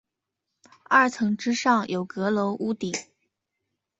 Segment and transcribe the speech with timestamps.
[0.85, 2.91] 二层之上有阁楼屋顶。